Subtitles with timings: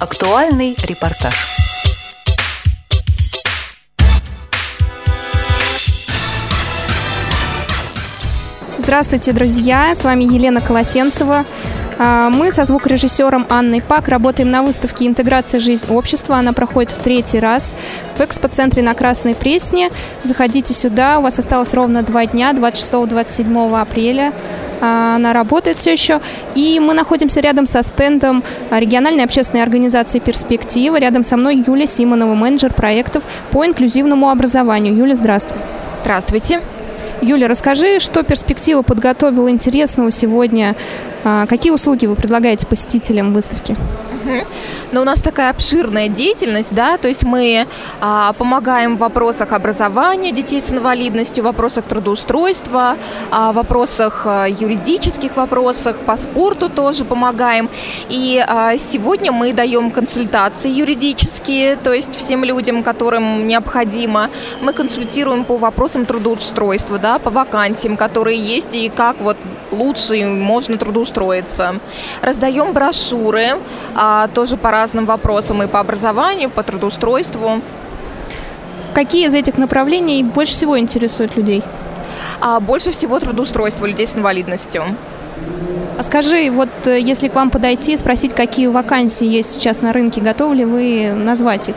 [0.00, 1.34] Актуальный репортаж.
[8.78, 9.94] Здравствуйте, друзья!
[9.94, 11.44] С вами Елена Колосенцева.
[11.98, 16.38] А, мы со звукорежиссером Анной Пак работаем на выставке «Интеграция жизнь общества».
[16.38, 17.76] Она проходит в третий раз
[18.16, 19.90] в экспоцентре на Красной Пресне.
[20.24, 24.32] Заходите сюда, у вас осталось ровно два дня, 26-27 апреля.
[24.80, 26.20] А, она работает все еще.
[26.54, 30.98] И мы находимся рядом со стендом региональной общественной организации «Перспектива».
[30.98, 34.94] Рядом со мной Юлия Симонова, менеджер проектов по инклюзивному образованию.
[34.96, 35.58] Юля, здравствуй.
[36.02, 36.60] Здравствуйте.
[37.20, 40.74] Юля, расскажи, что перспектива подготовила интересного сегодня?
[41.22, 43.76] А, какие услуги вы предлагаете посетителям выставки?
[44.92, 47.66] Но у нас такая обширная деятельность, да, то есть мы
[48.00, 52.96] а, помогаем в вопросах образования детей с инвалидностью, в вопросах трудоустройства,
[53.30, 57.68] а, в вопросах а, юридических вопросах, по спорту тоже помогаем.
[58.08, 65.44] И а, сегодня мы даем консультации юридические, то есть всем людям, которым необходимо, мы консультируем
[65.44, 69.36] по вопросам трудоустройства, да, по вакансиям, которые есть и как вот
[69.70, 71.76] лучше можно трудоустроиться.
[72.22, 73.58] Раздаем брошюры,
[73.94, 77.60] а, тоже по разным вопросам и по образованию, по трудоустройству.
[78.94, 81.62] Какие из этих направлений больше всего интересуют людей?
[82.40, 84.84] А, больше всего трудоустройство людей с инвалидностью.
[85.98, 90.20] А скажи, вот э, если к вам подойти, спросить, какие вакансии есть сейчас на рынке,
[90.20, 91.74] готовы ли вы назвать их?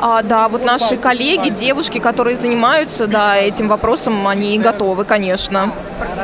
[0.00, 5.72] А, да, вот наши коллеги, девушки, которые занимаются да, этим вопросом, они готовы, конечно.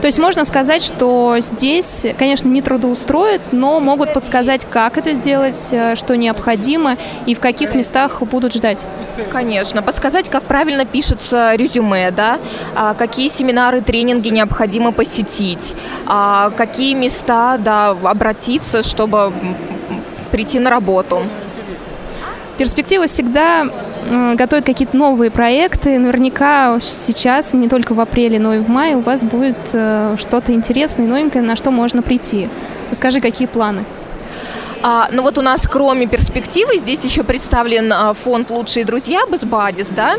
[0.00, 5.68] То есть можно сказать, что здесь, конечно, не трудоустроят, но могут подсказать, как это сделать,
[5.72, 8.86] э, что необходимо и в каких местах будут ждать.
[9.30, 12.38] Конечно, подсказать, как правильно пишется резюме, да,
[12.76, 15.74] а, какие семинары, тренинги необходимо посетить,
[16.06, 19.32] а, какие места, да, обратиться, чтобы
[20.30, 21.22] прийти на работу.
[22.58, 23.66] Перспектива всегда
[24.08, 25.98] э, готовит какие-то новые проекты.
[25.98, 30.52] Наверняка сейчас, не только в апреле, но и в мае, у вас будет э, что-то
[30.52, 32.48] интересное, новенькое, на что можно прийти.
[32.90, 33.84] Расскажи, какие планы?
[34.86, 39.86] А, ну вот у нас кроме перспективы здесь еще представлен а, фонд «Лучшие друзья» Бэсбадис,
[39.88, 40.16] да,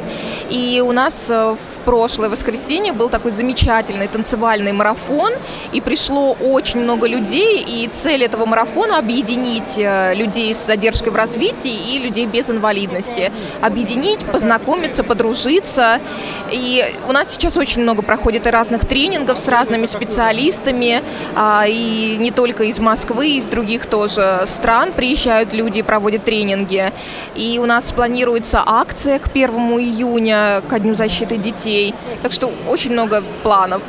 [0.50, 5.34] и у нас а, в прошлое воскресенье был такой замечательный танцевальный марафон,
[5.72, 11.16] и пришло очень много людей, и цель этого марафона– объединить а, людей с задержкой в
[11.16, 13.32] развитии и людей без инвалидности.
[13.62, 16.00] Объединить, познакомиться, подружиться,
[16.52, 21.04] и у нас сейчас очень много проходит и разных тренингов с разными специалистами,
[21.36, 26.92] а, и не только из Москвы, из других тоже стран приезжают люди и проводят тренинги.
[27.36, 29.50] И у нас планируется акция к 1
[29.80, 31.94] июня, ко Дню защиты детей.
[32.22, 33.82] Так что очень много планов.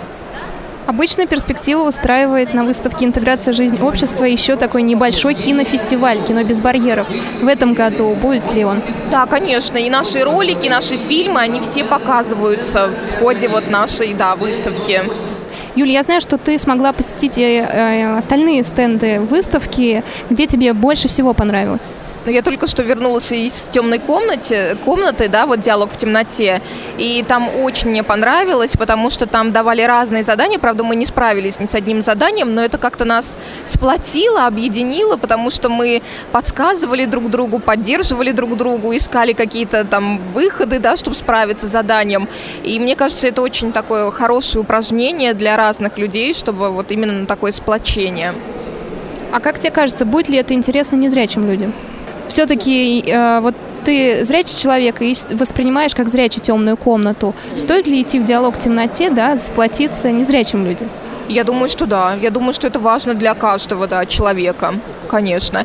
[0.87, 7.09] Обычно перспектива устраивает на выставке «Интеграция жизнь общества» еще такой небольшой кинофестиваль «Кино без барьеров».
[7.43, 8.81] В этом году будет ли он?
[9.11, 9.79] Да, конечно.
[9.79, 15.03] И наши ролики, наши фильмы, они все показываются в ходе вот нашей да, выставки.
[15.77, 20.03] Юля, я знаю, что ты смогла посетить э, остальные стенды выставки.
[20.31, 21.93] Где тебе больше всего понравилось?
[22.27, 26.61] Ну, я только что вернулась из темной комнаты, комнаты, да, вот диалог в темноте,
[26.99, 31.61] и там очень мне понравилось, потому что там давали разные задания, правда, мы не справились
[31.61, 37.31] ни с одним заданием, но это как-то нас сплотило, объединило, потому что мы подсказывали друг
[37.31, 42.29] другу, поддерживали друг другу, искали какие-то там выходы, да, чтобы справиться с заданием,
[42.65, 47.27] и мне кажется, это очень такое хорошее упражнение для разных людей, чтобы вот именно на
[47.27, 48.35] такое сплочение.
[49.31, 51.73] А как тебе кажется, будет ли это интересно незрячим людям?
[52.29, 53.55] Все-таки э, вот
[53.85, 57.35] ты зрячий человек и воспринимаешь как зрячий темную комнату.
[57.57, 60.89] Стоит ли идти в диалог в темноте, да, сплотиться незрячим людям?
[61.29, 62.15] Я думаю, что да.
[62.21, 64.75] Я думаю, что это важно для каждого да, человека,
[65.09, 65.65] конечно.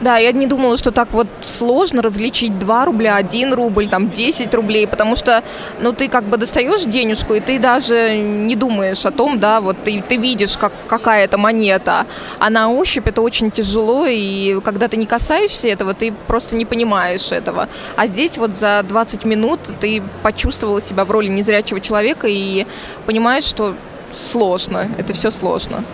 [0.00, 4.52] Да, я не думала, что так вот сложно различить 2 рубля, 1 рубль, там 10
[4.54, 5.42] рублей, потому что,
[5.80, 9.76] ну, ты как бы достаешь денежку, и ты даже не думаешь о том, да, вот
[9.84, 12.06] ты, ты видишь, как, какая это монета,
[12.38, 16.66] а на ощупь это очень тяжело, и когда ты не касаешься этого, ты просто не
[16.66, 17.68] понимаешь этого.
[17.96, 22.66] А здесь вот за 20 минут ты почувствовала себя в роли незрячего человека и
[23.06, 23.74] понимаешь, что
[24.16, 25.84] сложно, это все сложно.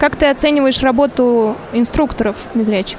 [0.00, 2.98] Как ты оцениваешь работу инструкторов незрячих?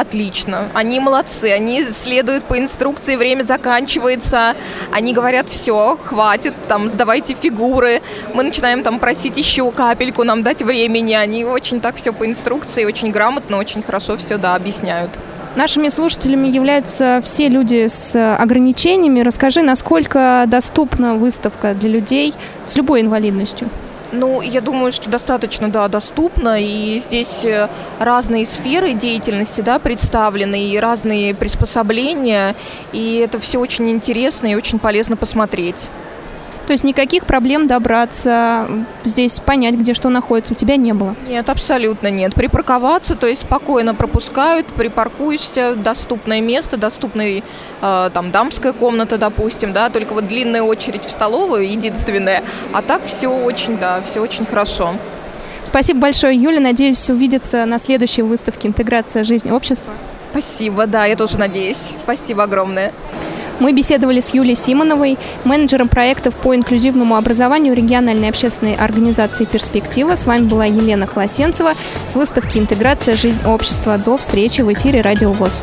[0.00, 0.68] Отлично.
[0.74, 4.54] Они молодцы, они следуют по инструкции, время заканчивается,
[4.92, 8.02] они говорят, все, хватит, там, сдавайте фигуры.
[8.34, 11.14] Мы начинаем там просить еще капельку нам дать времени.
[11.14, 15.10] Они очень так все по инструкции, очень грамотно, очень хорошо все, да, объясняют.
[15.56, 19.20] Нашими слушателями являются все люди с ограничениями.
[19.20, 22.34] Расскажи, насколько доступна выставка для людей
[22.66, 23.68] с любой инвалидностью?
[24.12, 27.68] Ну, я думаю, что достаточно, да, доступно, и здесь э,
[28.00, 32.56] разные сферы деятельности, да, представлены, и разные приспособления,
[32.92, 35.88] и это все очень интересно и очень полезно посмотреть.
[36.70, 38.68] То есть никаких проблем добраться,
[39.02, 41.16] здесь понять, где что находится, у тебя не было?
[41.26, 42.32] Нет, абсолютно нет.
[42.32, 47.42] Припарковаться, то есть спокойно пропускают, припаркуешься, доступное место, доступная
[47.82, 53.04] э, там дамская комната, допустим, да, только вот длинная очередь в столовую единственная, а так
[53.04, 54.94] все очень, да, все очень хорошо.
[55.64, 56.60] Спасибо большое, Юля.
[56.60, 59.92] Надеюсь увидеться на следующей выставке «Интеграция жизни общества».
[60.30, 61.96] Спасибо, да, я тоже надеюсь.
[61.98, 62.92] Спасибо огромное.
[63.60, 70.16] Мы беседовали с Юлией Симоновой, менеджером проектов по инклюзивному образованию региональной общественной организации «Перспектива».
[70.16, 71.74] С вами была Елена Колосенцева
[72.06, 73.16] с выставки «Интеграция.
[73.16, 73.98] Жизнь общества».
[73.98, 75.62] До встречи в эфире «Радио ВОЗ».